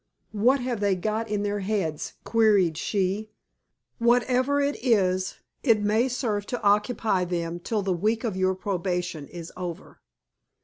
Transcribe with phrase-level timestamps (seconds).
[0.33, 3.29] "What have they got in their heads?" queried she.
[3.99, 9.27] "Whatever it is, it may serve to occupy them till the week of your probation
[9.27, 9.99] is over."